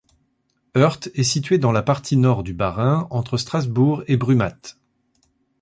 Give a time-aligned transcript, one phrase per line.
[0.73, 4.79] Hœrdt est située dans la partie nord du Bas-Rhin entre Strasbourg et Brumath.